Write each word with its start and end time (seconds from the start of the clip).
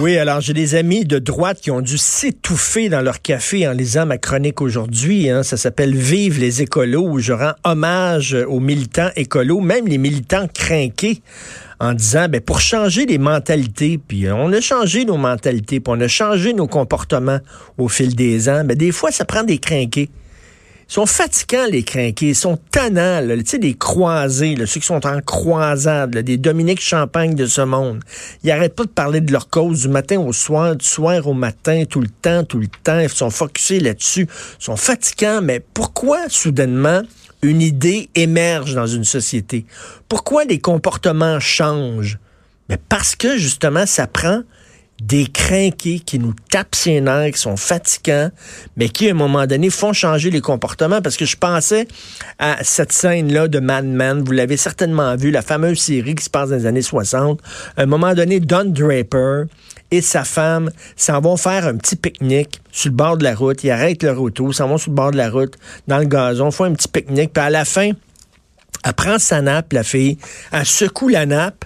Oui, 0.00 0.18
alors 0.18 0.40
j'ai 0.40 0.52
des 0.52 0.74
amis 0.74 1.04
de 1.04 1.18
droite 1.18 1.60
qui 1.60 1.70
ont 1.70 1.80
dû 1.80 1.98
s'étouffer 1.98 2.88
dans 2.88 3.00
leur 3.00 3.22
café 3.22 3.66
en 3.66 3.72
lisant 3.72 4.06
ma 4.06 4.18
chronique 4.18 4.60
aujourd'hui. 4.60 5.30
Hein. 5.30 5.42
Ça 5.42 5.56
s'appelle 5.56 5.94
Vive 5.94 6.38
les 6.38 6.62
écolos, 6.62 7.08
où 7.08 7.18
je 7.18 7.32
rends 7.32 7.54
hommage 7.64 8.36
aux 8.48 8.60
militants 8.60 9.10
écolos, 9.16 9.60
même 9.60 9.86
les 9.86 9.98
militants 9.98 10.46
crinqués, 10.52 11.22
en 11.80 11.94
disant, 11.94 12.28
ben, 12.28 12.40
pour 12.40 12.60
changer 12.60 13.06
les 13.06 13.18
mentalités, 13.18 13.98
puis 13.98 14.28
on 14.30 14.52
a 14.52 14.60
changé 14.60 15.04
nos 15.04 15.16
mentalités, 15.16 15.80
puis 15.80 15.94
on 15.94 16.00
a 16.00 16.08
changé 16.08 16.52
nos 16.52 16.66
comportements 16.66 17.38
au 17.78 17.88
fil 17.88 18.14
des 18.14 18.48
ans, 18.48 18.64
ben, 18.64 18.76
des 18.76 18.92
fois, 18.92 19.10
ça 19.10 19.24
prend 19.24 19.44
des 19.44 19.58
crinqués. 19.58 20.08
Sont 20.90 21.04
fatigants, 21.04 21.66
les 21.70 21.82
crinqués. 21.82 22.28
Ils 22.30 22.34
sont 22.34 22.58
tannants, 22.70 23.20
Tu 23.28 23.44
sais, 23.44 23.58
des 23.58 23.74
croisés, 23.74 24.56
là, 24.56 24.66
ceux 24.66 24.80
qui 24.80 24.86
sont 24.86 25.06
en 25.06 25.20
croisade, 25.20 26.16
des 26.16 26.38
Dominique 26.38 26.80
Champagne 26.80 27.34
de 27.34 27.44
ce 27.44 27.60
monde. 27.60 28.02
Ils 28.42 28.50
arrêtent 28.50 28.74
pas 28.74 28.84
de 28.84 28.88
parler 28.88 29.20
de 29.20 29.30
leur 29.30 29.50
cause 29.50 29.82
du 29.82 29.88
matin 29.88 30.18
au 30.18 30.32
soir, 30.32 30.76
du 30.76 30.86
soir 30.86 31.26
au 31.26 31.34
matin, 31.34 31.84
tout 31.84 32.00
le 32.00 32.08
temps, 32.08 32.42
tout 32.42 32.58
le 32.58 32.68
temps. 32.82 33.00
Ils 33.00 33.10
sont 33.10 33.28
focusés 33.28 33.80
là-dessus. 33.80 34.26
Ils 34.60 34.64
sont 34.64 34.76
fatigants, 34.76 35.40
mais 35.42 35.60
pourquoi, 35.60 36.20
soudainement, 36.30 37.02
une 37.42 37.60
idée 37.60 38.08
émerge 38.14 38.74
dans 38.74 38.86
une 38.86 39.04
société? 39.04 39.66
Pourquoi 40.08 40.44
les 40.46 40.58
comportements 40.58 41.38
changent? 41.38 42.18
Mais 42.70 42.78
parce 42.88 43.14
que, 43.14 43.36
justement, 43.36 43.84
ça 43.84 44.06
prend 44.06 44.40
des 45.00 45.26
crinqués 45.26 46.00
qui 46.00 46.18
nous 46.18 46.34
tapent 46.50 46.74
ses 46.74 47.00
nerfs, 47.00 47.32
qui 47.32 47.38
sont 47.38 47.56
fatigants, 47.56 48.30
mais 48.76 48.88
qui, 48.88 49.08
à 49.08 49.12
un 49.12 49.14
moment 49.14 49.46
donné, 49.46 49.70
font 49.70 49.92
changer 49.92 50.30
les 50.30 50.40
comportements. 50.40 51.00
Parce 51.00 51.16
que 51.16 51.24
je 51.24 51.36
pensais 51.36 51.86
à 52.38 52.62
cette 52.62 52.92
scène-là 52.92 53.48
de 53.48 53.60
Mad 53.60 53.86
Men. 53.86 54.22
Vous 54.24 54.32
l'avez 54.32 54.56
certainement 54.56 55.14
vu, 55.16 55.30
la 55.30 55.42
fameuse 55.42 55.78
série 55.78 56.14
qui 56.14 56.24
se 56.24 56.30
passe 56.30 56.50
dans 56.50 56.56
les 56.56 56.66
années 56.66 56.82
60. 56.82 57.40
À 57.76 57.82
un 57.82 57.86
moment 57.86 58.14
donné, 58.14 58.40
Don 58.40 58.64
Draper 58.64 59.44
et 59.90 60.02
sa 60.02 60.24
femme 60.24 60.70
s'en 60.96 61.20
vont 61.20 61.36
faire 61.36 61.66
un 61.66 61.76
petit 61.76 61.96
pique-nique 61.96 62.60
sur 62.72 62.90
le 62.90 62.96
bord 62.96 63.16
de 63.16 63.24
la 63.24 63.34
route. 63.34 63.62
Ils 63.64 63.70
arrêtent 63.70 64.02
leur 64.02 64.20
auto, 64.20 64.52
s'en 64.52 64.68
vont 64.68 64.78
sur 64.78 64.90
le 64.90 64.96
bord 64.96 65.12
de 65.12 65.16
la 65.16 65.30
route, 65.30 65.54
dans 65.86 65.98
le 65.98 66.04
gazon, 66.04 66.50
font 66.50 66.64
un 66.64 66.74
petit 66.74 66.88
pique-nique. 66.88 67.32
Puis 67.32 67.42
à 67.42 67.50
la 67.50 67.64
fin, 67.64 67.92
elle 68.84 68.92
prend 68.94 69.18
sa 69.18 69.40
nappe, 69.42 69.72
la 69.72 69.82
fille, 69.82 70.18
elle 70.52 70.66
secoue 70.66 71.08
la 71.08 71.26
nappe, 71.26 71.64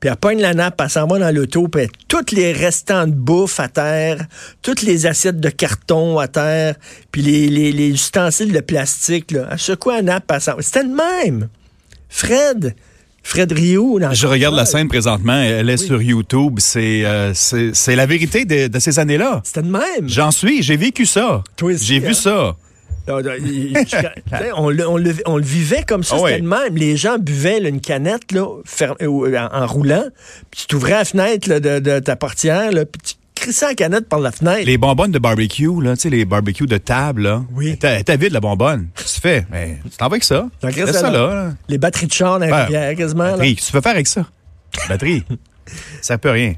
puis 0.00 0.08
elle 0.08 0.16
pogne 0.16 0.40
la 0.40 0.54
nappe, 0.54 0.80
elle 0.80 0.90
s'en 0.90 1.06
va 1.06 1.18
dans 1.18 1.34
l'auto, 1.34 1.68
puis 1.68 1.88
toutes 2.06 2.30
les 2.32 2.52
restants 2.52 3.06
de 3.06 3.12
bouffe 3.12 3.58
à 3.58 3.68
terre, 3.68 4.26
toutes 4.62 4.82
les 4.82 5.06
assiettes 5.06 5.40
de 5.40 5.50
carton 5.50 6.18
à 6.18 6.28
terre, 6.28 6.76
puis 7.10 7.22
les, 7.22 7.48
les, 7.48 7.88
ustensiles 7.88 8.52
de 8.52 8.60
plastique, 8.60 9.32
là, 9.32 9.48
elle 9.50 9.58
secoue 9.58 9.90
la 9.90 10.02
nappe, 10.02 10.30
elle 10.32 10.40
s'en 10.40 10.52
C'était 10.60 10.84
le 10.84 10.94
même. 10.94 11.48
Fred, 12.08 12.74
Fred 13.22 13.52
Rio. 13.52 13.98
Je 14.12 14.26
regarde 14.26 14.54
la 14.54 14.66
scène 14.66 14.88
présentement, 14.88 15.38
elle 15.40 15.68
est 15.68 15.76
sur 15.76 16.00
YouTube. 16.00 16.58
C'est 16.58 17.04
euh, 17.04 17.34
c'est 17.34 17.96
la 17.96 18.06
vérité 18.06 18.44
de, 18.44 18.68
de 18.68 18.78
ces 18.78 18.98
années-là. 18.98 19.42
C'était 19.44 19.62
le 19.62 19.70
même. 19.70 20.08
J'en 20.08 20.30
suis, 20.30 20.62
j'ai 20.62 20.76
vécu 20.76 21.04
ça. 21.04 21.42
J'ai 21.60 21.98
vu 21.98 22.10
hein? 22.10 22.14
ça. 22.14 22.56
On, 23.08 24.70
le, 24.70 24.86
on, 25.26 25.36
le, 25.36 25.42
vivait 25.42 25.82
comme 25.82 26.04
ça, 26.04 26.16
ah 26.18 26.38
même. 26.38 26.76
Les 26.76 26.96
gens 26.96 27.18
buvaient 27.18 27.58
une 27.68 27.80
canette 27.80 28.32
là, 28.32 28.46
euh, 28.82 29.48
en, 29.52 29.66
roulant, 29.66 30.04
puis 30.50 30.62
tu 30.62 30.66
t'ouvrais 30.66 30.92
la 30.92 31.04
fenêtre 31.04 31.48
de, 31.48 31.98
ta 31.98 32.16
portière, 32.16 32.72
là, 32.72 32.84
puis 32.84 33.00
tu 33.02 33.14
crissais 33.34 33.66
la 33.66 33.74
canette 33.74 34.08
par 34.08 34.20
la 34.20 34.32
fenêtre. 34.32 34.66
Les 34.66 34.78
bonbonnes 34.78 35.12
de 35.12 35.18
barbecue, 35.18 35.82
là, 35.82 35.94
tu 35.94 36.02
sais, 36.02 36.10
les 36.10 36.24
barbecues 36.24 36.66
de 36.66 36.78
table, 36.78 37.22
là. 37.22 37.42
Oui. 37.52 37.78
T'as 37.78 38.16
vide 38.16 38.32
la 38.32 38.40
bonbonne. 38.40 38.88
Tu 38.94 39.20
fais, 39.20 39.46
mais 39.50 39.78
tu 39.84 39.96
t'en 39.96 40.06
vas 40.06 40.14
avec 40.14 40.24
ça. 40.24 40.48
ça 40.60 41.10
là, 41.10 41.52
Les 41.68 41.78
batteries 41.78 42.06
de 42.06 42.12
char 42.12 42.38
dans 42.38 42.46
la 42.46 42.64
rivière, 42.64 42.94
quasiment. 42.96 43.30
Batterie, 43.30 43.56
tu 43.56 43.72
veux 43.72 43.80
faire 43.80 43.92
avec 43.92 44.06
ça? 44.06 44.26
Batterie. 44.88 45.24
ça 46.02 46.18
peut 46.18 46.30
rien. 46.30 46.54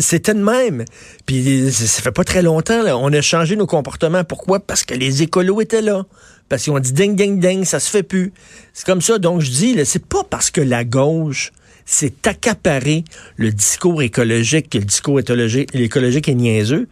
C'était 0.00 0.34
de 0.34 0.42
même. 0.42 0.84
Puis 1.26 1.70
ça 1.72 2.02
fait 2.02 2.12
pas 2.12 2.24
très 2.24 2.42
longtemps, 2.42 2.82
là. 2.82 2.96
on 2.96 3.12
a 3.12 3.20
changé 3.20 3.56
nos 3.56 3.66
comportements. 3.66 4.24
Pourquoi? 4.24 4.60
Parce 4.60 4.84
que 4.84 4.94
les 4.94 5.22
écolos 5.22 5.60
étaient 5.60 5.82
là. 5.82 6.04
Parce 6.48 6.64
qu'ils 6.64 6.72
ont 6.72 6.78
dit 6.78 6.92
ding, 6.92 7.16
ding, 7.16 7.40
ding, 7.40 7.64
ça 7.64 7.80
se 7.80 7.90
fait 7.90 8.02
plus. 8.02 8.32
C'est 8.72 8.86
comme 8.86 9.00
ça. 9.00 9.18
Donc 9.18 9.40
je 9.40 9.50
dis, 9.50 9.84
c'est 9.84 10.04
pas 10.04 10.24
parce 10.28 10.50
que 10.50 10.60
la 10.60 10.84
gauche 10.84 11.52
s'est 11.86 12.14
accaparé 12.24 13.04
le 13.36 13.50
discours 13.50 14.02
écologique 14.02 14.70
que 14.70 14.78
le 14.78 14.84
discours 14.84 15.20
écologique, 15.20 16.28
est 16.28 16.34
niaiseux. 16.34 16.88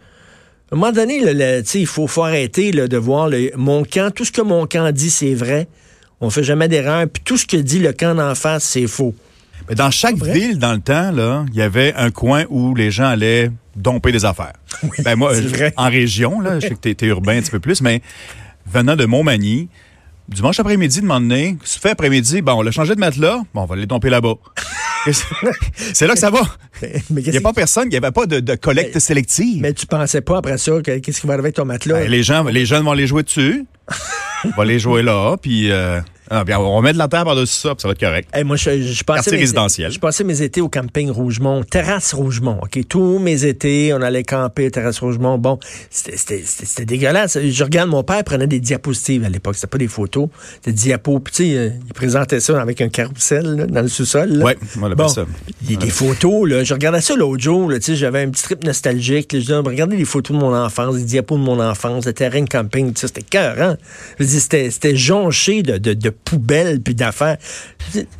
À 0.71 0.75
un 0.75 0.77
moment 0.77 0.91
donné, 0.91 1.21
il 1.75 1.87
faut, 1.87 2.07
faut 2.07 2.23
arrêter 2.23 2.71
de 2.71 2.97
voir 2.97 3.29
mon 3.55 3.83
camp. 3.83 4.11
Tout 4.13 4.25
ce 4.25 4.31
que 4.31 4.41
mon 4.41 4.65
camp 4.65 4.91
dit, 4.91 5.09
c'est 5.09 5.33
vrai. 5.35 5.67
On 6.19 6.29
fait 6.29 6.43
jamais 6.43 6.67
d'erreur. 6.67 7.05
Puis 7.07 7.21
tout 7.23 7.37
ce 7.37 7.45
que 7.45 7.57
dit 7.57 7.79
le 7.79 7.93
camp 7.93 8.15
d'en 8.15 8.33
face, 8.33 8.63
c'est 8.63 8.87
faux. 8.87 9.13
Mais 9.69 9.75
dans 9.75 9.91
chaque 9.91 10.21
ville, 10.21 10.59
dans 10.59 10.73
le 10.73 10.79
temps, 10.79 11.11
là, 11.11 11.45
il 11.51 11.55
y 11.55 11.61
avait 11.61 11.93
un 11.95 12.11
coin 12.11 12.45
où 12.49 12.75
les 12.75 12.91
gens 12.91 13.05
allaient 13.05 13.51
domper 13.75 14.11
des 14.11 14.25
affaires. 14.25 14.53
Oui, 14.83 14.97
ben 15.03 15.15
moi, 15.15 15.31
vrai. 15.33 15.73
en 15.77 15.89
région, 15.89 16.41
là, 16.41 16.59
je 16.59 16.67
sais 16.67 16.75
que 16.75 16.89
tu 16.89 17.05
es, 17.05 17.07
urbain 17.07 17.37
un 17.37 17.41
petit 17.41 17.51
peu 17.51 17.61
plus, 17.61 17.79
mais 17.79 18.01
venant 18.65 18.97
de 18.97 19.05
Montmagny, 19.05 19.69
dimanche 20.27 20.59
après-midi, 20.59 20.99
de 20.99 21.05
m'emmener, 21.05 21.57
ce 21.63 21.79
fait 21.79 21.91
après-midi, 21.91 22.41
bon, 22.41 22.53
on 22.53 22.61
l'a 22.63 22.71
changé 22.71 22.93
de 22.93 22.99
matelas, 22.99 23.37
bon, 23.53 23.61
on 23.61 23.65
va 23.65 23.77
les 23.77 23.85
domper 23.85 24.09
là-bas. 24.09 24.33
c'est 25.93 26.05
là 26.05 26.13
que 26.13 26.19
ça 26.19 26.31
va. 26.31 26.41
Il 26.81 27.31
n'y 27.31 27.37
a 27.37 27.41
pas 27.41 27.53
personne, 27.53 27.85
il 27.85 27.91
n'y 27.91 27.97
avait 27.97 28.11
pas 28.11 28.25
de, 28.25 28.55
collecte 28.55 28.99
sélective. 28.99 29.61
Mais 29.61 29.73
tu 29.73 29.85
pensais 29.85 30.21
pas 30.21 30.39
après 30.39 30.57
ça, 30.57 30.73
qu'est-ce 30.83 31.21
qui 31.21 31.27
va 31.27 31.33
arriver 31.33 31.47
avec 31.47 31.55
ton 31.55 31.65
matelas? 31.65 31.99
Ben, 31.99 32.09
les 32.09 32.23
gens, 32.23 32.43
les 32.43 32.65
jeunes 32.65 32.83
vont 32.83 32.93
les 32.93 33.07
jouer 33.07 33.23
dessus. 33.23 33.65
on 34.45 34.49
va 34.49 34.65
les 34.65 34.79
jouer 34.79 35.01
là, 35.01 35.37
puis 35.41 35.71
euh, 35.71 36.01
ah, 36.35 36.43
bien, 36.43 36.59
on 36.59 36.75
va 36.75 36.81
mettre 36.81 36.93
de 36.95 36.99
la 36.99 37.07
terre 37.07 37.25
par-dessus 37.25 37.53
ça, 37.53 37.75
puis 37.75 37.83
ça 37.83 37.87
va 37.87 37.91
être 37.91 37.99
correct. 37.99 38.29
moi, 38.43 38.55
je, 38.55 38.81
je 38.81 39.03
passais 39.03 39.29
mes, 39.29 39.37
résidentiel. 39.37 39.91
Je 39.91 39.99
passais 39.99 40.23
mes 40.23 40.41
étés 40.41 40.61
au 40.61 40.69
camping 40.69 41.11
Rougemont, 41.11 41.63
terrasse 41.63 42.11
Rougemont. 42.13 42.59
OK, 42.63 42.79
tous 42.89 43.19
mes 43.19 43.45
étés, 43.45 43.93
on 43.93 44.01
allait 44.01 44.23
camper 44.23 44.71
terrasse 44.71 44.97
Rougemont. 44.97 45.37
Bon, 45.37 45.59
c'était 45.91 46.85
dégueulasse. 46.85 47.37
Je 47.39 47.63
regarde, 47.63 47.89
mon 47.91 48.03
père 48.03 48.23
prenait 48.23 48.47
des 48.47 48.59
diapositives 48.59 49.23
à 49.23 49.29
l'époque. 49.29 49.55
C'était 49.55 49.67
pas 49.67 49.77
des 49.77 49.87
photos, 49.87 50.29
des 50.63 50.71
diapos. 50.71 51.19
Puis, 51.19 51.33
tu 51.35 51.43
sais, 51.43 51.55
euh, 51.55 51.69
il 51.85 51.93
présentait 51.93 52.39
ça 52.39 52.59
avec 52.59 52.81
un 52.81 52.89
carrousel 52.89 53.67
dans 53.69 53.81
le 53.81 53.87
sous-sol. 53.87 54.41
Oui, 54.43 54.53
on 54.81 54.89
bon, 54.89 55.07
ça. 55.07 55.27
Des, 55.61 55.77
des 55.77 55.91
photos, 55.91 56.49
là. 56.49 56.63
Je 56.63 56.73
regardais 56.73 57.01
ça 57.01 57.15
l'autre 57.15 57.43
jour, 57.43 57.71
tu 57.75 57.81
sais, 57.81 57.95
j'avais 57.95 58.23
un 58.23 58.29
petit 58.29 58.41
trip 58.41 58.63
nostalgique. 58.63 59.29
je 59.33 59.37
disais, 59.37 59.55
regardez 59.55 59.97
les 59.97 60.05
photos 60.05 60.35
de 60.35 60.41
mon 60.41 60.55
enfance, 60.55 60.95
les 60.95 61.03
diapos 61.03 61.37
de 61.37 61.43
mon 61.43 61.59
enfance, 61.59 62.07
le 62.07 62.13
terrain 62.13 62.41
de 62.41 62.49
camping, 62.49 62.91
c'était 62.95 63.21
cœur, 63.21 63.61
hein? 63.61 63.77
C'était 64.19 64.95
jonché 64.95 65.61
de, 65.61 65.77
de, 65.77 65.93
de 65.93 66.09
poubelles 66.23 66.81
puis 66.81 66.95
d'affaires. 66.95 67.37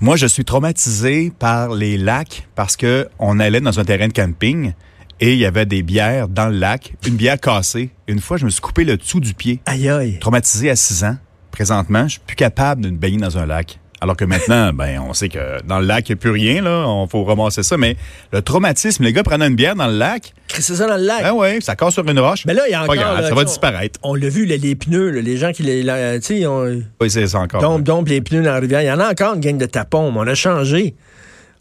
Moi, 0.02 0.16
je 0.16 0.28
suis 0.28 0.46
traumatisé 0.46 1.31
par 1.38 1.74
les 1.74 1.97
lacs 1.97 2.47
parce 2.56 2.75
que 2.75 3.08
on 3.19 3.40
allait 3.40 3.62
dans 3.62 3.80
un 3.80 3.86
terrain 3.86 4.08
de 4.08 4.14
camping 4.14 4.74
et 5.19 5.34
il 5.34 5.40
y 5.40 5.46
avait 5.46 5.66
des 5.66 5.84
bières 5.84 6.28
dans 6.28 6.47
le 6.47 6.58
lac, 6.58 6.94
une 7.06 7.16
bière 7.16 7.40
cassée. 7.40 7.92
Une 8.08 8.19
fois, 8.19 8.38
je 8.38 8.46
me 8.46 8.50
suis 8.50 8.62
coupé 8.62 8.84
le 8.84 8.97
dessous 8.97 9.19
du 9.19 9.34
pied. 9.34 9.62
Aïe 9.66 9.88
aïe. 9.90 10.19
Traumatisé 10.19 10.69
à 10.69 10.75
6 10.75 11.03
ans. 11.06 11.18
Présentement, 11.52 12.03
je 12.03 12.13
suis 12.13 12.22
plus 12.25 12.36
capable 12.36 12.81
de 12.81 12.90
me 12.90 12.97
baigner 12.97 13.19
dans 13.19 13.38
un 13.38 13.46
lac. 13.46 13.80
Alors 14.03 14.18
que 14.18 14.25
maintenant, 14.25 14.74
ben, 14.74 15.00
on 15.00 15.14
sait 15.14 15.30
que 15.30 15.64
dans 15.66 15.80
le 15.80 15.86
lac, 15.86 16.09
il 16.09 16.12
n'y 16.12 16.18
a 16.18 16.19
plus 16.19 16.31
rien, 16.31 16.62
là. 16.62 16.86
On 16.86 17.08
faut 17.08 17.24
ramasser 17.24 17.64
ça. 17.64 17.78
Mais 17.78 17.96
le 18.34 18.41
traumatisme, 18.41 19.02
les 19.06 19.14
gars 19.14 19.24
prennent 19.24 19.41
une 19.41 19.56
bière 19.56 19.75
dans 19.75 19.88
le 19.88 19.97
lac. 19.97 20.34
C'est 20.50 20.75
ça 20.75 20.88
dans 20.88 20.98
le 20.98 21.06
lac. 21.06 21.24
Ben 21.24 21.31
oui, 21.33 21.62
ça 21.62 21.78
casse 21.78 21.94
sur 21.94 22.07
une 22.07 22.19
roche. 22.19 22.45
Mais 22.45 22.54
là, 22.54 22.63
il 22.68 22.72
y 22.72 22.75
a 22.75 22.83
encore. 22.83 22.95
ça 22.95 23.33
va 23.33 23.44
disparaître. 23.45 24.00
On, 24.04 24.13
l'a 24.13 24.28
vu, 24.28 24.45
les, 24.45 24.75
pneus, 24.75 25.10
les 25.22 25.38
gens 25.38 25.54
qui 25.54 25.63
les. 25.63 25.83
Tu 26.19 26.22
sais, 26.22 26.45
on. 26.45 26.83
Oui, 27.00 27.10
c'est 27.10 27.28
ça 27.28 27.39
encore. 27.39 27.62
Donc, 27.62 27.83
donc, 27.83 28.10
les 28.10 28.19
pneus 28.19 28.44
dans 28.44 28.51
la 28.51 28.60
rivière. 28.60 28.81
Il 28.81 28.88
y 28.88 28.92
en 28.92 29.00
a 29.00 29.10
encore 29.10 29.36
une 29.36 29.39
gang 29.39 29.57
de 29.57 29.66
tapons, 29.66 30.12
mais 30.12 30.19
on 30.19 30.28
a 30.28 30.36
changé. 30.36 30.95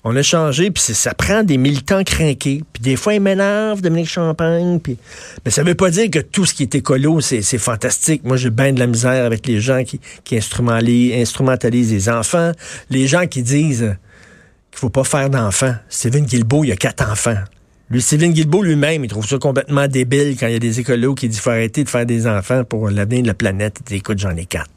On 0.05 0.17
a 0.17 0.23
changé, 0.23 0.73
puis 0.73 0.83
ça 0.83 1.15
prend 1.15 1.45
des 1.45 1.57
militants 1.57 2.03
craqués. 2.03 2.65
Puis 2.73 2.83
des 2.83 2.97
fois, 2.97 3.15
ils 3.15 3.21
m'énervent, 3.21 3.81
Dominique 3.81 4.09
Champagne. 4.09 4.81
Puis... 4.81 4.99
Mais 5.45 5.53
ça 5.53 5.63
veut 5.63 5.77
pas 5.77 5.91
dire 5.91 6.11
que 6.11 6.19
tout 6.19 6.45
ce 6.45 6.55
qui 6.55 6.65
est 6.65 6.75
écolo, 6.75 7.21
c'est 7.21 7.43
fantastique. 7.59 8.25
Moi, 8.25 8.37
j'ai 8.37 8.51
bien 8.51 8.73
de 8.73 8.81
la 8.81 8.89
misère 8.89 9.25
avec 9.25 9.47
les 9.47 9.61
gens 9.61 9.85
qui, 9.85 10.01
instrumentalisent 10.37 11.93
les 11.93 12.09
enfants. 12.09 12.51
Les 12.91 13.07
gens 13.07 13.27
qui 13.27 13.43
disent 13.45 13.97
qu'il 14.71 14.81
faut 14.81 14.91
pas 14.91 15.05
faire 15.05 15.31
d'enfants. 15.31 15.75
Steven 15.89 16.25
Guilbeault, 16.25 16.65
il 16.65 16.73
a 16.73 16.77
quatre 16.77 17.09
enfants. 17.09 17.39
Lui, 17.93 18.01
Steven 18.01 18.33
Guilbeault 18.33 18.63
lui-même, 18.63 19.05
il 19.05 19.11
trouve 19.11 19.27
ça 19.27 19.37
complètement 19.37 19.87
débile 19.87 20.35
quand 20.41 20.47
il 20.47 20.55
y 20.55 20.57
a 20.57 20.59
des 20.59 20.81
écolos 20.81 21.15
qui 21.15 21.29
disent 21.29 21.41
faut 21.41 21.51
arrêter 21.51 21.85
de 21.85 21.91
faire 21.91 22.07
des 22.07 22.27
enfants 22.27 22.65
pour 22.65 22.89
l'avenir 22.89 23.21
de 23.21 23.27
la 23.27 23.35
planète. 23.35 23.81
Écoute, 23.91 24.19
j'en 24.19 24.35
ai 24.35 24.47
quatre. 24.47 24.71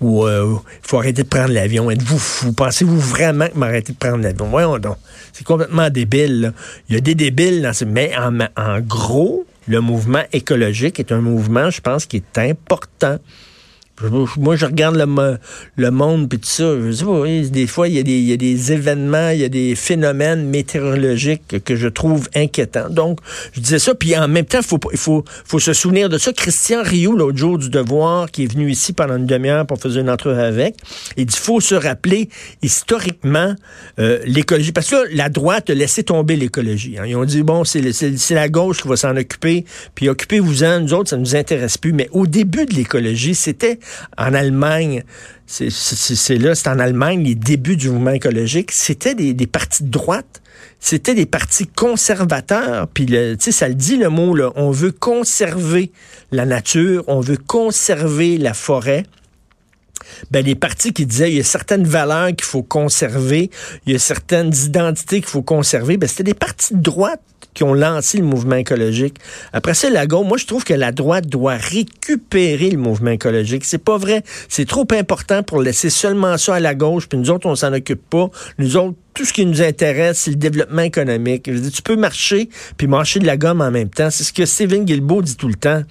Ou 0.00 0.24
il 0.28 0.60
faut 0.80 0.98
arrêter 0.98 1.24
de 1.24 1.28
prendre 1.28 1.52
l'avion. 1.52 1.90
Êtes-vous 1.90 2.20
fou? 2.20 2.52
Pensez-vous 2.52 3.00
vraiment 3.00 3.48
que 3.48 3.58
m'arrêter 3.58 3.92
de 3.92 3.98
prendre 3.98 4.22
l'avion? 4.22 4.46
Voyons 4.46 4.78
donc. 4.78 4.98
C'est 5.32 5.42
complètement 5.42 5.90
débile. 5.90 6.52
Il 6.88 6.94
y 6.94 6.98
a 6.98 7.00
des 7.00 7.16
débiles 7.16 7.60
dans 7.60 7.72
ce... 7.72 7.84
Mais 7.84 8.12
en 8.16 8.80
gros, 8.80 9.44
le 9.66 9.80
mouvement 9.80 10.22
écologique 10.32 11.00
est 11.00 11.10
un 11.10 11.20
mouvement, 11.20 11.70
je 11.70 11.80
pense, 11.80 12.06
qui 12.06 12.18
est 12.18 12.38
important. 12.38 13.18
Moi, 14.38 14.56
je 14.56 14.66
regarde 14.66 14.96
le, 14.96 15.38
le 15.76 15.90
monde 15.90 16.28
puis 16.28 16.38
tout 16.38 16.48
ça. 16.48 16.74
Je 16.80 16.90
sais 16.92 17.04
pas, 17.04 17.24
des 17.50 17.66
fois, 17.66 17.88
il 17.88 17.94
y, 17.94 17.98
a 17.98 18.02
des, 18.02 18.18
il 18.18 18.28
y, 18.28 18.32
a 18.32 18.36
des, 18.36 18.72
événements, 18.72 19.30
il 19.30 19.40
y 19.40 19.44
a 19.44 19.48
des 19.48 19.74
phénomènes 19.74 20.48
météorologiques 20.48 21.62
que 21.64 21.76
je 21.76 21.88
trouve 21.88 22.28
inquiétants. 22.34 22.88
Donc, 22.90 23.20
je 23.52 23.60
disais 23.60 23.78
ça. 23.78 23.94
Puis 23.94 24.16
en 24.16 24.28
même 24.28 24.46
temps, 24.46 24.62
faut, 24.62 24.78
il 24.92 24.98
faut, 24.98 25.24
faut 25.44 25.58
se 25.58 25.72
souvenir 25.72 26.08
de 26.08 26.18
ça. 26.18 26.32
Christian 26.32 26.82
Rioux, 26.82 27.16
l'autre 27.16 27.38
jour 27.38 27.58
du 27.58 27.68
Devoir, 27.68 28.30
qui 28.30 28.44
est 28.44 28.52
venu 28.52 28.70
ici 28.70 28.92
pendant 28.92 29.16
une 29.16 29.26
demi-heure 29.26 29.66
pour 29.66 29.78
faire 29.78 29.96
une 29.96 30.10
entrevue 30.10 30.40
avec, 30.40 30.76
il 31.16 31.26
dit 31.26 31.36
faut 31.36 31.60
se 31.60 31.74
rappeler 31.74 32.28
historiquement 32.62 33.54
euh, 33.98 34.20
l'écologie. 34.24 34.72
Parce 34.72 34.90
que 34.90 35.14
la 35.14 35.28
droite 35.28 35.70
a 35.70 35.74
laissé 35.74 36.02
tomber 36.04 36.36
l'écologie. 36.36 36.96
Hein. 36.98 37.04
Ils 37.06 37.16
ont 37.16 37.24
dit, 37.24 37.42
bon, 37.42 37.64
c'est 37.64 37.82
la 38.30 38.48
gauche 38.48 38.82
qui 38.82 38.88
va 38.88 38.96
s'en 38.96 39.16
occuper, 39.16 39.64
puis 39.94 40.08
occupez-vous-en. 40.08 40.80
Nous 40.80 40.94
autres, 40.94 41.10
ça 41.10 41.16
nous 41.16 41.36
intéresse 41.36 41.78
plus. 41.78 41.92
Mais 41.92 42.08
au 42.12 42.26
début 42.26 42.66
de 42.66 42.74
l'écologie, 42.74 43.34
c'était 43.34 43.78
en 44.18 44.34
Allemagne, 44.34 45.04
c'est 45.46 46.38
là, 46.38 46.54
c'est 46.54 46.68
en 46.68 46.78
Allemagne, 46.78 47.24
les 47.24 47.34
débuts 47.34 47.76
du 47.76 47.90
mouvement 47.90 48.12
écologique, 48.12 48.70
c'était 48.72 49.14
des, 49.14 49.34
des 49.34 49.46
partis 49.46 49.84
de 49.84 49.90
droite 49.90 50.40
c'était 50.80 51.14
des 51.14 51.26
partis 51.26 51.66
conservateurs. 51.66 52.88
Puis, 52.88 53.06
tu 53.06 53.36
sais, 53.38 53.52
ça 53.52 53.68
le 53.68 53.74
dit 53.74 53.96
le 53.96 54.08
mot, 54.08 54.34
là, 54.34 54.50
on 54.56 54.70
veut 54.70 54.92
conserver 54.92 55.92
la 56.32 56.46
nature, 56.46 57.04
on 57.06 57.20
veut 57.20 57.36
conserver 57.36 58.38
la 58.38 58.54
forêt. 58.54 59.04
Ben, 60.30 60.44
les 60.44 60.54
partis 60.54 60.92
qui 60.92 61.06
disaient 61.06 61.30
il 61.30 61.36
y 61.36 61.40
a 61.40 61.44
certaines 61.44 61.84
valeurs 61.84 62.28
qu'il 62.28 62.44
faut 62.44 62.62
conserver, 62.62 63.50
il 63.86 63.92
y 63.92 63.96
a 63.96 63.98
certaines 63.98 64.52
identités 64.54 65.20
qu'il 65.20 65.30
faut 65.30 65.42
conserver, 65.42 65.96
ben, 65.96 66.08
c'était 66.08 66.24
des 66.24 66.34
partis 66.34 66.74
de 66.74 66.80
droite 66.80 67.20
qui 67.54 67.64
ont 67.64 67.74
lancé 67.74 68.18
le 68.18 68.24
mouvement 68.24 68.56
écologique. 68.56 69.16
Après 69.52 69.74
ça, 69.74 69.90
la 69.90 70.06
gauche, 70.06 70.26
moi, 70.26 70.38
je 70.38 70.46
trouve 70.46 70.64
que 70.64 70.74
la 70.74 70.92
droite 70.92 71.26
doit 71.26 71.56
récupérer 71.56 72.70
le 72.70 72.78
mouvement 72.78 73.10
écologique. 73.10 73.64
C'est 73.64 73.78
pas 73.78 73.98
vrai. 73.98 74.22
C'est 74.48 74.68
trop 74.68 74.86
important 74.92 75.42
pour 75.42 75.60
laisser 75.60 75.90
seulement 75.90 76.38
ça 76.38 76.56
à 76.56 76.60
la 76.60 76.74
gauche, 76.74 77.08
puis 77.08 77.18
nous 77.18 77.30
autres, 77.30 77.46
on 77.48 77.56
s'en 77.56 77.72
occupe 77.72 78.08
pas. 78.08 78.30
Nous 78.58 78.76
autres, 78.76 78.96
tout 79.14 79.24
ce 79.24 79.32
qui 79.32 79.44
nous 79.44 79.62
intéresse, 79.62 80.20
c'est 80.20 80.30
le 80.30 80.36
développement 80.36 80.82
économique. 80.82 81.50
Je 81.52 81.58
dis, 81.58 81.70
tu 81.70 81.82
peux 81.82 81.96
marcher 81.96 82.48
puis 82.76 82.86
marcher 82.86 83.18
de 83.18 83.26
la 83.26 83.36
gomme 83.36 83.60
en 83.60 83.70
même 83.70 83.90
temps. 83.90 84.10
C'est 84.10 84.24
ce 84.24 84.32
que 84.32 84.46
Steven 84.46 84.84
Guilbeault 84.84 85.22
dit 85.22 85.36
tout 85.36 85.48
le 85.48 85.54
temps. 85.54 85.82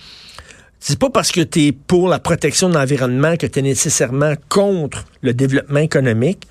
C'est 0.80 0.98
pas 0.98 1.10
parce 1.10 1.32
que 1.32 1.42
tu 1.42 1.68
es 1.68 1.72
pour 1.72 2.08
la 2.08 2.20
protection 2.20 2.70
de 2.70 2.76
l'environnement 2.76 3.36
que 3.36 3.46
tu 3.46 3.60
es 3.60 3.62
nécessairement 3.62 4.34
contre 4.48 5.06
le 5.22 5.34
développement 5.34 5.80
économique. 5.80 6.48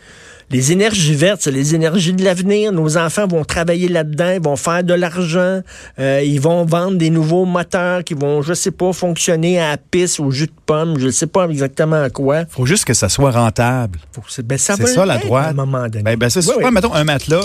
Les 0.50 0.72
énergies 0.72 1.14
vertes, 1.14 1.42
c'est 1.42 1.50
les 1.50 1.74
énergies 1.74 2.14
de 2.14 2.24
l'avenir. 2.24 2.72
Nos 2.72 2.96
enfants 2.96 3.26
vont 3.26 3.44
travailler 3.44 3.88
là-dedans, 3.88 4.30
ils 4.30 4.42
vont 4.42 4.56
faire 4.56 4.82
de 4.82 4.94
l'argent, 4.94 5.60
euh, 5.98 6.22
ils 6.24 6.40
vont 6.40 6.64
vendre 6.64 6.96
des 6.96 7.10
nouveaux 7.10 7.44
moteurs 7.44 8.02
qui 8.02 8.14
vont, 8.14 8.40
je 8.40 8.54
sais 8.54 8.70
pas, 8.70 8.94
fonctionner 8.94 9.60
à 9.60 9.72
la 9.72 9.76
pisse, 9.76 10.18
au 10.18 10.30
jus 10.30 10.46
de 10.46 10.52
pomme, 10.64 10.98
je 10.98 11.10
sais 11.10 11.26
pas 11.26 11.46
exactement 11.48 12.02
à 12.02 12.08
quoi. 12.08 12.44
Faut 12.48 12.64
juste 12.64 12.86
que 12.86 12.94
ça 12.94 13.10
soit 13.10 13.30
rentable. 13.30 13.98
Ben, 14.42 14.56
c'est 14.56 14.86
ça 14.86 15.04
la 15.04 15.18
droite. 15.18 15.48
À 15.48 15.50
un 15.50 15.52
moment 15.52 15.86
donné. 15.86 16.02
Ben, 16.02 16.16
ben 16.16 16.30
c'est 16.30 16.42
ça. 16.42 16.54
Mettons 16.70 16.94
un 16.94 17.04
matelas, 17.04 17.44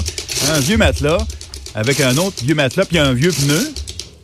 un 0.55 0.59
vieux 0.59 0.77
matelas, 0.77 1.17
avec 1.75 1.99
un 1.99 2.15
autre 2.17 2.37
vieux 2.43 2.55
matelas, 2.55 2.85
puis 2.85 2.99
un 2.99 3.11
vieux 3.11 3.31
pneu. 3.31 3.73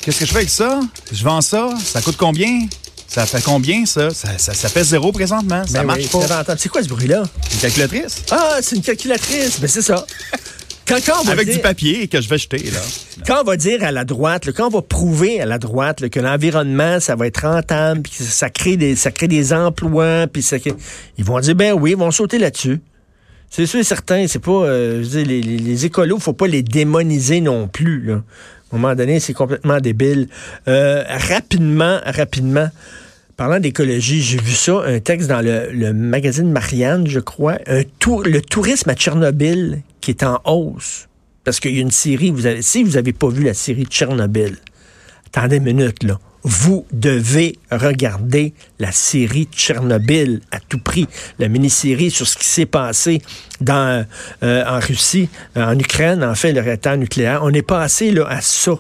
Qu'est-ce 0.02 0.20
que 0.20 0.26
je 0.26 0.32
fais 0.32 0.38
avec 0.38 0.50
ça? 0.50 0.80
Je 1.12 1.24
vends 1.24 1.42
ça? 1.42 1.70
Ça 1.84 2.02
coûte 2.02 2.18
combien? 2.18 2.68
Ça 3.08 3.26
fait 3.26 3.42
combien, 3.42 3.86
ça? 3.86 4.12
Ça, 4.12 4.38
ça, 4.38 4.70
fait 4.70 4.84
zéro 4.84 5.12
présentement. 5.12 5.64
Ça 5.66 5.80
ben 5.80 5.88
marche 5.88 6.10
pas. 6.10 6.46
C'est 6.58 6.70
quoi 6.70 6.84
ce 6.84 6.90
bruit-là? 6.90 7.24
Une 7.54 7.60
calculatrice? 7.60 8.24
Ah, 8.32 8.58
c'est 8.62 8.76
une 8.76 8.82
calculatrice. 8.82 9.60
Ben, 9.60 9.68
c'est 9.68 9.82
ça. 9.82 10.06
Quand, 10.88 10.98
quand 11.06 11.28
Avec 11.28 11.52
du 11.52 11.60
papier 11.60 12.08
que 12.08 12.22
je 12.22 12.30
vais 12.30 12.38
jeter, 12.38 12.72
là. 12.72 12.80
Quand 13.28 13.42
on 13.42 13.44
va 13.44 13.58
dire 13.58 13.84
à 13.84 13.92
la 13.92 14.06
droite, 14.06 14.52
quand 14.52 14.68
on 14.68 14.78
va 14.78 14.82
prouver 14.82 15.42
à 15.42 15.46
la 15.46 15.58
droite 15.58 16.08
que 16.10 16.20
l'environnement, 16.20 17.00
ça 17.00 17.16
va 17.16 17.28
être 17.28 17.48
rentable, 17.48 18.02
puis 18.02 18.12
que 18.12 18.24
ça 18.24 18.50
crée 18.50 18.78
des, 18.78 18.96
ça 18.96 19.12
crée 19.12 19.28
des 19.28 19.54
emplois, 19.54 20.28
puis 20.32 20.42
ça, 20.42 20.58
ils 21.18 21.24
vont 21.24 21.40
dire, 21.40 21.56
ben 21.56 21.74
oui, 21.74 21.92
ils 21.92 21.98
vont 21.98 22.12
sauter 22.12 22.40
là-dessus. 22.40 22.80
C'est 23.52 23.66
sûr 23.66 23.80
et 23.80 23.84
certain, 23.84 24.26
c'est 24.28 24.40
pas, 24.40 24.52
euh, 24.52 25.04
je 25.04 25.20
les, 25.20 25.42
les, 25.42 25.58
les 25.58 25.86
écolos, 25.86 26.20
faut 26.20 26.34
pas 26.34 26.48
les 26.48 26.64
démoniser 26.64 27.42
non 27.42 27.68
plus, 27.68 28.04
là. 28.06 28.24
À 28.72 28.76
un 28.76 28.80
moment 28.80 28.96
donné, 28.96 29.20
c'est 29.20 29.34
complètement 29.34 29.80
débile. 29.80 30.28
Euh, 30.68 31.04
rapidement, 31.08 32.00
rapidement, 32.06 32.70
parlant 33.36 33.60
d'écologie, 33.60 34.22
j'ai 34.22 34.38
vu 34.38 34.52
ça, 34.52 34.84
un 34.86 35.00
texte 35.00 35.28
dans 35.28 35.42
le, 35.42 35.92
magazine 35.94 36.52
Marianne, 36.52 37.08
je 37.08 37.20
crois, 37.20 37.58
un 37.68 37.84
tour, 38.00 38.24
le 38.24 38.42
tourisme 38.42 38.90
à 38.90 38.96
Tchernobyl 38.96 39.82
qui 40.02 40.12
est 40.12 40.24
en 40.24 40.40
hausse. 40.46 41.08
Parce 41.44 41.60
qu'il 41.60 41.74
y 41.74 41.80
a 41.80 41.82
une 41.82 41.90
série, 41.90 42.30
vous 42.32 42.46
avez, 42.46 42.62
si 42.62 42.84
vous 42.84 42.92
n'avez 42.92 43.14
pas 43.14 43.30
vu 43.30 43.44
la 43.44 43.54
série 43.54 43.86
Tchernobyl, 43.86 44.58
attendez 45.34 45.58
une 45.58 45.64
minute, 45.64 46.04
là. 46.04 46.20
Vous 46.44 46.86
devez 46.94 47.60
regarder 47.70 48.54
la 48.80 48.94
série 48.94 49.50
Tchernobyl 49.52 50.40
à 50.52 50.60
tout 50.62 50.80
prix, 50.80 51.06
la 51.38 51.50
mini-série 51.50 52.12
sur 52.12 52.28
ce 52.28 52.38
qui 52.38 52.46
s'est 52.46 52.66
passé 52.66 53.22
dans, 53.60 54.06
euh, 54.44 54.64
en 54.66 54.80
Russie, 54.80 55.28
en 55.58 55.78
Ukraine, 55.78 56.24
en 56.24 56.36
fait, 56.36 56.54
le 56.54 56.62
réacteur 56.62 56.96
nucléaire. 56.96 57.42
On 57.44 57.54
est 57.54 57.62
passé 57.62 58.12
là, 58.12 58.26
à 58.30 58.40
ça 58.40 58.80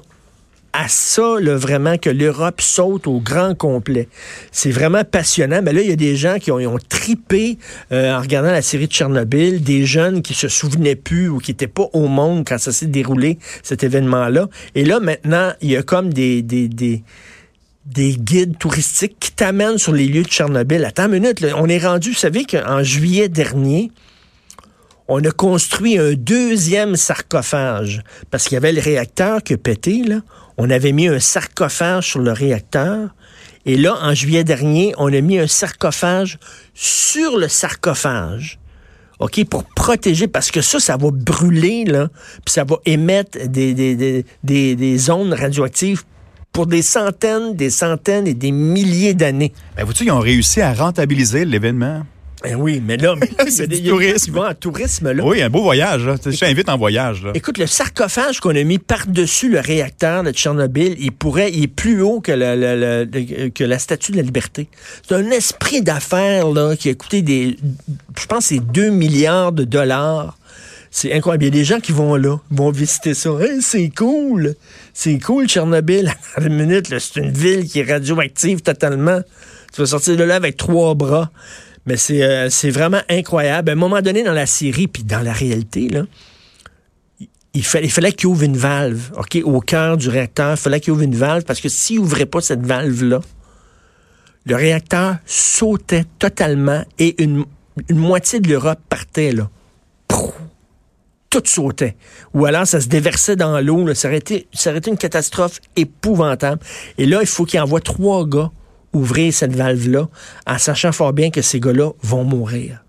à 0.79 0.87
ça, 0.87 1.35
là, 1.41 1.57
vraiment, 1.57 1.97
que 1.97 2.09
l'Europe 2.09 2.61
saute 2.61 3.05
au 3.05 3.19
grand 3.19 3.53
complet. 3.53 4.07
C'est 4.53 4.71
vraiment 4.71 5.03
passionnant. 5.03 5.61
Mais 5.61 5.73
là, 5.73 5.81
il 5.81 5.89
y 5.89 5.91
a 5.91 5.97
des 5.97 6.15
gens 6.15 6.37
qui 6.39 6.51
ont, 6.51 6.79
tripé 6.87 7.57
euh, 7.91 8.15
en 8.15 8.21
regardant 8.21 8.51
la 8.51 8.61
série 8.61 8.87
de 8.87 8.93
Tchernobyl, 8.93 9.61
des 9.61 9.85
jeunes 9.85 10.21
qui 10.21 10.33
se 10.33 10.47
souvenaient 10.47 10.95
plus 10.95 11.27
ou 11.27 11.39
qui 11.39 11.51
n'étaient 11.51 11.67
pas 11.67 11.89
au 11.91 12.07
monde 12.07 12.45
quand 12.47 12.57
ça 12.57 12.71
s'est 12.71 12.85
déroulé, 12.85 13.39
cet 13.61 13.83
événement-là. 13.83 14.47
Et 14.75 14.85
là, 14.85 15.01
maintenant, 15.01 15.51
il 15.61 15.71
y 15.71 15.75
a 15.75 15.83
comme 15.83 16.13
des, 16.13 16.41
des, 16.41 16.69
des 16.69 17.03
des 17.85 18.11
guides 18.13 18.57
touristiques 18.59 19.15
qui 19.19 19.31
t'amènent 19.31 19.79
sur 19.79 19.93
les 19.93 20.05
lieux 20.05 20.21
de 20.21 20.27
Tchernobyl. 20.27 20.85
Attends 20.85 21.05
une 21.05 21.21
minute, 21.21 21.43
on 21.57 21.67
est 21.67 21.83
rendu, 21.83 22.11
vous 22.11 22.15
savez 22.15 22.45
qu'en 22.45 22.83
juillet 22.83 23.29
dernier, 23.29 23.89
on 25.07 25.23
a 25.23 25.31
construit 25.31 25.97
un 25.97 26.13
deuxième 26.13 26.95
sarcophage 26.95 28.03
parce 28.29 28.43
qu'il 28.43 28.53
y 28.53 28.57
avait 28.57 28.71
le 28.71 28.79
réacteur 28.79 29.41
qui 29.41 29.55
a 29.55 29.57
pété. 29.57 30.03
Là. 30.03 30.21
On 30.61 30.69
avait 30.69 30.91
mis 30.91 31.07
un 31.07 31.19
sarcophage 31.19 32.09
sur 32.09 32.19
le 32.19 32.33
réacteur. 32.33 33.15
Et 33.65 33.77
là, 33.77 33.97
en 34.01 34.13
juillet 34.13 34.43
dernier, 34.43 34.93
on 34.97 35.11
a 35.11 35.21
mis 35.21 35.39
un 35.39 35.47
sarcophage 35.47 36.37
sur 36.73 37.37
le 37.37 37.47
sarcophage. 37.47 38.59
OK, 39.19 39.43
pour 39.45 39.63
protéger, 39.63 40.27
parce 40.27 40.51
que 40.51 40.61
ça, 40.61 40.79
ça 40.81 40.97
va 40.97 41.11
brûler, 41.11 41.85
là, 41.85 42.09
puis 42.45 42.53
ça 42.53 42.65
va 42.65 42.75
émettre 42.85 43.37
des, 43.47 43.73
des, 43.73 43.95
des, 43.95 44.25
des, 44.43 44.75
des 44.75 45.09
ondes 45.09 45.33
radioactives 45.33 46.03
pour 46.51 46.67
des 46.67 46.81
centaines, 46.81 47.55
des 47.55 47.69
centaines 47.69 48.27
et 48.27 48.33
des 48.33 48.51
milliers 48.51 49.13
d'années. 49.13 49.53
Ben, 49.77 49.85
vous 49.85 49.93
ils 50.01 50.11
ont 50.11 50.19
réussi 50.19 50.61
à 50.61 50.73
rentabiliser 50.73 51.45
l'événement? 51.45 52.03
Ben 52.43 52.55
oui, 52.55 52.81
mais 52.85 52.97
là, 52.97 53.15
c'est 53.49 53.67
du 53.67 53.83
tourisme. 53.83 54.39
Ils 54.49 54.55
tourisme, 54.55 55.11
là. 55.11 55.23
Oui, 55.23 55.41
un 55.41 55.49
beau 55.49 55.61
voyage. 55.61 56.05
Là. 56.05 56.15
Je 56.23 56.37
t'invite 56.37 56.69
en 56.69 56.77
voyage. 56.77 57.23
Là. 57.23 57.31
Écoute, 57.33 57.57
le 57.57 57.67
sarcophage 57.67 58.39
qu'on 58.39 58.55
a 58.55 58.63
mis 58.63 58.79
par-dessus 58.79 59.49
le 59.49 59.59
réacteur 59.59 60.23
de 60.23 60.31
Tchernobyl, 60.31 60.95
il 60.99 61.11
pourrait, 61.11 61.51
il 61.51 61.63
est 61.63 61.67
plus 61.67 62.01
haut 62.01 62.21
que 62.21 62.31
la, 62.31 63.05
que 63.49 63.63
la 63.63 63.79
statue 63.79 64.13
de 64.13 64.17
la 64.17 64.23
liberté. 64.23 64.69
C'est 65.07 65.15
un 65.15 65.29
esprit 65.31 65.81
d'affaires 65.81 66.49
là 66.49 66.75
qui 66.75 66.89
a 66.89 66.93
coûté 66.93 67.21
des, 67.21 67.57
je 68.17 68.25
pense, 68.25 68.45
c'est 68.45 68.59
2 68.59 68.89
milliards 68.89 69.51
de 69.51 69.65
dollars 69.65 70.37
c'est 70.91 71.13
incroyable. 71.13 71.43
Il 71.43 71.47
y 71.47 71.49
a 71.49 71.59
des 71.59 71.63
gens 71.63 71.79
qui 71.79 71.91
vont 71.91 72.15
là, 72.15 72.39
vont 72.51 72.71
visiter 72.71 73.13
ça. 73.13 73.29
c'est 73.61 73.89
cool. 73.89 74.55
C'est 74.93 75.19
cool, 75.19 75.47
Tchernobyl. 75.47 76.11
À 76.35 76.41
une 76.41 76.55
minute, 76.55 76.87
c'est 76.99 77.19
une 77.19 77.31
ville 77.31 77.67
qui 77.67 77.79
est 77.79 77.91
radioactive 77.91 78.61
totalement. 78.61 79.21
Tu 79.73 79.81
vas 79.81 79.87
sortir 79.87 80.17
de 80.17 80.23
là 80.23 80.35
avec 80.35 80.57
trois 80.57 80.95
bras. 80.95 81.29
Mais 81.85 81.97
c'est 81.97 82.23
euh, 82.23 82.49
vraiment 82.71 83.01
incroyable. 83.09 83.69
À 83.69 83.73
un 83.73 83.75
moment 83.75 84.01
donné, 84.01 84.23
dans 84.23 84.33
la 84.33 84.45
série, 84.45 84.87
puis 84.87 85.03
dans 85.03 85.21
la 85.21 85.33
réalité, 85.33 85.89
là, 85.89 86.03
il, 87.53 87.63
fallait, 87.63 87.85
il 87.85 87.91
fallait 87.91 88.11
qu'il 88.11 88.27
ouvre 88.27 88.43
une 88.43 88.57
valve, 88.57 89.11
au 89.43 89.59
cœur 89.61 89.97
du 89.97 90.09
réacteur. 90.09 90.51
Il 90.51 90.57
fallait 90.57 90.79
qu'il 90.79 90.93
ouvre 90.93 91.01
une 91.01 91.15
valve 91.15 91.43
parce 91.43 91.61
que 91.61 91.69
s'il 91.69 91.99
ouvrait 91.99 92.25
pas 92.25 92.41
cette 92.41 92.65
valve-là, 92.65 93.21
le 94.45 94.55
réacteur 94.55 95.17
sautait 95.25 96.05
totalement 96.17 96.83
et 96.97 97.21
une, 97.21 97.45
moitié 97.89 98.39
de 98.39 98.49
l'Europe 98.49 98.79
partait, 98.89 99.31
là 99.31 99.49
tout 101.29 101.43
sautait. 101.45 101.95
Ou 102.33 102.45
alors 102.45 102.65
ça 102.65 102.81
se 102.81 102.87
déversait 102.87 103.35
dans 103.35 103.59
l'eau. 103.59 103.85
Ça, 103.93 104.09
ça 104.53 104.69
aurait 104.69 104.79
été 104.79 104.89
une 104.89 104.97
catastrophe 104.97 105.59
épouvantable. 105.75 106.61
Et 106.97 107.05
là, 107.05 107.19
il 107.21 107.27
faut 107.27 107.45
qu'il 107.45 107.59
envoie 107.59 107.81
trois 107.81 108.27
gars 108.27 108.51
ouvrir 108.93 109.33
cette 109.33 109.55
valve-là, 109.55 110.07
en 110.47 110.57
sachant 110.57 110.91
fort 110.91 111.13
bien 111.13 111.29
que 111.29 111.41
ces 111.41 111.59
gars-là 111.59 111.91
vont 112.01 112.23
mourir. 112.23 112.83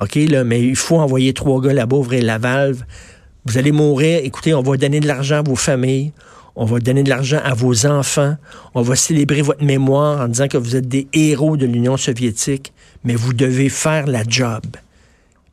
OK, 0.00 0.14
là, 0.14 0.44
mais 0.44 0.62
il 0.62 0.76
faut 0.76 0.98
envoyer 0.98 1.32
trois 1.32 1.60
gars 1.60 1.72
là-bas 1.72 1.96
ouvrir 1.96 2.22
la 2.22 2.38
valve. 2.38 2.84
Vous 3.44 3.58
allez 3.58 3.72
mourir, 3.72 4.20
écoutez, 4.22 4.54
on 4.54 4.62
va 4.62 4.76
donner 4.76 5.00
de 5.00 5.06
l'argent 5.06 5.36
à 5.36 5.42
vos 5.42 5.56
familles, 5.56 6.12
on 6.54 6.64
va 6.64 6.80
donner 6.80 7.02
de 7.02 7.08
l'argent 7.08 7.40
à 7.44 7.54
vos 7.54 7.86
enfants, 7.86 8.36
on 8.74 8.82
va 8.82 8.96
célébrer 8.96 9.42
votre 9.42 9.62
mémoire 9.62 10.20
en 10.20 10.28
disant 10.28 10.48
que 10.48 10.58
vous 10.58 10.76
êtes 10.76 10.88
des 10.88 11.06
héros 11.12 11.56
de 11.56 11.66
l'Union 11.66 11.96
soviétique, 11.96 12.72
mais 13.04 13.14
vous 13.14 13.32
devez 13.32 13.68
faire 13.68 14.06
la 14.06 14.22
job. 14.26 14.62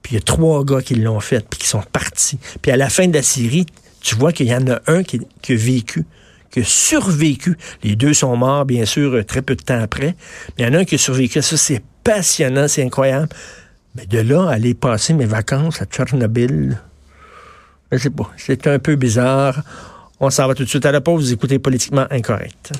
Puis 0.02 0.14
il 0.14 0.16
y 0.16 0.18
a 0.18 0.22
trois 0.22 0.64
gars 0.66 0.82
qui 0.82 0.96
l'ont 0.96 1.20
fait, 1.20 1.46
puis 1.48 1.60
qui 1.60 1.68
sont 1.68 1.84
partis. 1.94 2.40
Puis 2.62 2.72
à 2.72 2.78
la 2.78 2.90
fin 2.90 3.08
de 3.08 3.14
la 3.14 3.24
série, 3.24 3.66
tu 4.02 4.16
vois 4.16 4.34
qu'il 4.34 4.48
y 4.48 4.56
en 4.56 4.68
a 4.68 4.82
un 4.88 5.04
qui 5.04 5.20
a 5.20 5.56
vécu 5.56 6.06
qui 6.54 6.60
a 6.60 6.64
survécu. 6.64 7.58
Les 7.84 7.96
deux 7.96 8.14
sont 8.14 8.38
morts, 8.38 8.66
bien 8.66 8.86
sûr, 8.86 9.26
très 9.26 9.42
peu 9.42 9.56
de 9.56 9.64
temps 9.64 9.82
après. 9.82 10.16
Mais 10.58 10.64
il 10.64 10.66
y 10.66 10.70
en 10.70 10.74
a 10.76 10.80
un 10.80 10.86
qui 10.86 10.96
a 10.96 10.98
survécu. 11.00 11.42
Ça, 11.42 11.58
c'est 11.58 11.82
passionnant, 12.04 12.68
c'est 12.68 12.84
incroyable. 12.84 13.30
Mais 13.96 14.06
de 14.06 14.20
là, 14.20 14.50
aller 14.50 14.76
passer 14.76 15.14
mes 15.14 15.26
vacances 15.26 15.82
à 15.82 15.86
Tchernobyl, 15.86 16.80
je 17.92 17.98
sais 17.98 18.10
pas, 18.10 18.32
c'est 18.38 18.68
un 18.68 18.80
peu 18.80 18.96
bizarre. 18.96 19.64
On 20.20 20.30
s'en 20.30 20.48
va 20.48 20.54
tout 20.54 20.64
de 20.64 20.70
suite 20.70 20.86
à 20.86 20.92
la 20.92 21.02
pause. 21.02 21.26
Vous 21.26 21.34
écoutez 21.34 21.60
Politiquement 21.60 22.06
Incorrect. 22.10 22.72